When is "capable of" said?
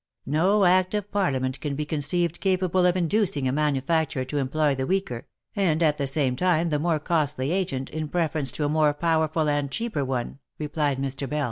2.39-2.97